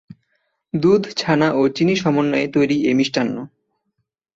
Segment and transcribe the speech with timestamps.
[0.73, 3.35] দুধ, ছানা ও চিনি সমন্বয়ে তৈরি এ মিষ্টান্ন।